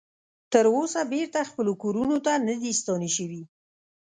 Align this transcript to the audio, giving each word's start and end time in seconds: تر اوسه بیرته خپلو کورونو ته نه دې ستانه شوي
تر 0.51 0.65
اوسه 0.75 1.01
بیرته 1.11 1.39
خپلو 1.49 1.71
کورونو 1.83 2.17
ته 2.25 2.33
نه 2.47 2.55
دې 2.61 2.71
ستانه 2.79 3.09
شوي 3.15 3.41